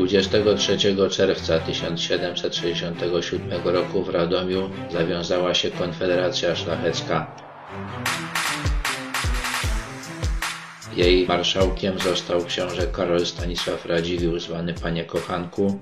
23 0.00 0.78
czerwca 1.10 1.58
1767 1.58 3.62
roku 3.64 4.02
w 4.02 4.08
Radomiu 4.08 4.70
zawiązała 4.92 5.54
się 5.54 5.70
Konfederacja 5.70 6.56
Szlachecka. 6.56 7.36
Jej 10.96 11.26
marszałkiem 11.26 11.98
został 11.98 12.44
książę 12.44 12.86
Karol 12.86 13.26
Stanisław 13.26 13.86
Radziwiłł, 13.86 14.38
zwany 14.38 14.74
Panie 14.74 15.04
Kochanku, 15.04 15.78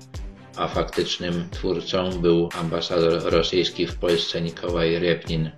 a 0.57 0.67
faktycznym 0.67 1.49
twórcą 1.51 2.09
był 2.09 2.49
ambasador 2.59 3.23
rosyjski 3.23 3.87
w 3.87 3.95
Polsce 3.95 4.41
Nikołaj 4.41 4.99
Repnin. 4.99 5.49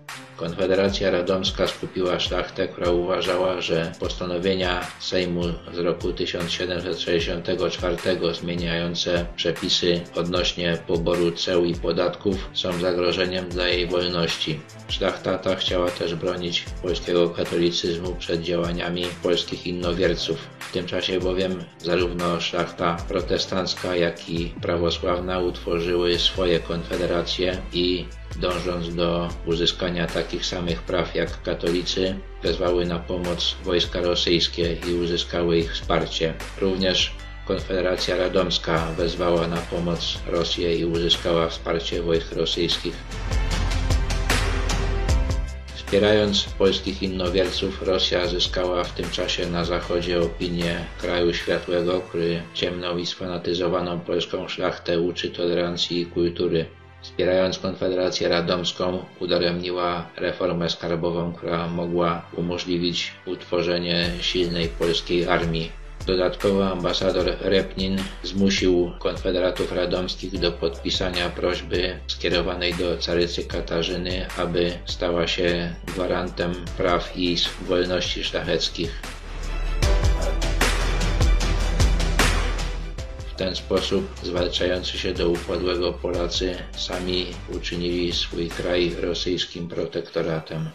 Konfederacja 0.42 1.12
Radomska 1.12 1.68
skupiła 1.68 2.20
szlachtę, 2.20 2.68
która 2.68 2.92
uważała, 2.92 3.62
że 3.62 3.92
postanowienia 4.00 4.88
Sejmu 5.00 5.42
z 5.74 5.78
roku 5.78 6.14
1764 6.14 7.98
zmieniające 8.34 9.25
przepisy 9.36 10.01
odnośnie 10.15 10.78
poboru 10.88 11.32
ceł 11.32 11.65
i 11.65 11.75
podatków 11.75 12.50
są 12.54 12.79
zagrożeniem 12.79 13.50
dla 13.50 13.68
jej 13.68 13.88
wolności. 13.88 14.60
Szlachta 14.88 15.38
ta 15.38 15.56
chciała 15.56 15.92
też 15.92 16.15
bronić 16.15 16.65
polskiego 16.82 17.29
katolicyzmu 17.29 18.15
przed 18.15 18.42
działaniami 18.42 19.06
polskich 19.23 19.68
innowierców. 19.68 20.48
W 20.71 20.74
tym 20.74 20.86
czasie 20.86 21.20
bowiem 21.20 21.64
zarówno 21.78 22.42
szlachta 22.42 22.98
protestancka, 23.07 23.96
jak 23.96 24.29
i 24.29 24.54
prawosławna 24.62 25.39
utworzyły 25.39 26.20
swoje 26.20 26.60
konfederacje 26.60 27.57
i 27.74 28.06
dążąc 28.36 28.96
do 28.96 29.29
uzyskania 29.46 30.07
takich 30.07 30.46
samych 30.46 30.82
praw 30.82 31.15
jak 31.15 31.42
katolicy, 31.43 32.16
wezwały 32.44 32.86
na 32.86 33.00
pomoc 33.00 33.56
wojska 33.64 34.02
rosyjskie 34.02 34.78
i 34.89 34.94
uzyskały 34.94 35.58
ich 35.58 35.73
wsparcie. 35.73 36.34
Również 36.62 37.16
Konfederacja 37.45 38.16
Radomska 38.16 38.92
wezwała 38.98 39.48
na 39.48 39.58
pomoc 39.58 40.20
Rosję 40.28 40.76
i 40.76 40.86
uzyskała 40.86 41.50
wsparcie 41.50 42.02
wojsk 42.02 42.32
rosyjskich. 42.32 42.94
Wspierając 45.92 46.44
polskich 46.44 47.03
innowierców, 47.03 47.81
Rosja 47.81 48.28
zyskała 48.28 48.84
w 48.84 48.94
tym 48.94 49.09
czasie 49.09 49.45
na 49.45 49.66
zachodzie 49.66 50.22
opinię 50.22 50.86
kraju 51.02 51.33
światłego, 51.33 52.02
który 52.02 52.42
ciemną 52.53 52.98
i 52.98 53.06
sfanatyzowaną 53.06 54.00
polską 54.00 54.48
szlachtę 54.48 55.00
uczy 55.00 55.30
tolerancji 55.30 56.02
i 56.02 56.06
kultury. 56.06 56.66
Wspierając 57.02 57.59
Konfederację 57.59 58.30
Radomską, 58.30 59.06
udaremniła 59.20 60.08
reformę 60.17 60.70
skarbową, 60.70 61.33
która 61.33 61.67
mogła 61.67 62.26
umożliwić 62.38 63.14
utworzenie 63.26 64.09
silnej 64.22 64.67
polskiej 64.67 65.28
armii. 65.28 65.81
Dodatkowo 66.06 66.72
ambasador 66.72 67.38
Repnin 67.42 67.98
zmusił 68.24 68.92
konfederatów 69.00 69.72
radomskich 69.72 70.40
do 70.40 70.52
podpisania 70.52 71.30
prośby 71.30 72.00
skierowanej 72.08 72.74
do 72.74 72.98
carycy 72.98 73.44
Katarzyny, 73.44 74.26
aby 74.38 74.72
stała 74.86 75.28
się 75.28 75.76
gwarantem 75.96 76.54
praw 76.78 77.12
i 77.16 77.38
wolności 77.62 78.24
szlacheckich. 78.24 79.02
W 83.28 83.36
ten 83.36 83.56
sposób 83.56 84.08
zwalczający 84.24 84.98
się 84.98 85.14
do 85.14 85.30
upadłego 85.30 85.94
Polacy 85.94 86.56
sami 86.78 87.26
uczynili 87.56 88.14
swój 88.14 88.50
kraj 88.50 88.96
rosyjskim 89.02 89.68
protektoratem. 89.70 90.70